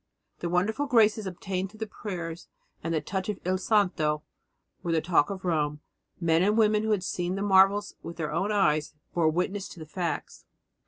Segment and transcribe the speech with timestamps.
[0.39, 2.47] The wonderful graces obtained through the prayers
[2.83, 4.23] and the touch of Il santo
[4.81, 5.79] were the talk of Rome;
[6.19, 9.79] men and women who had seen the marvels with their own eyes bore witness to
[9.79, 10.45] the facts.